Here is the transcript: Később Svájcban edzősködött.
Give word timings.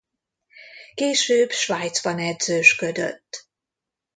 Később 0.93 1.51
Svájcban 1.51 2.19
edzősködött. 2.19 3.47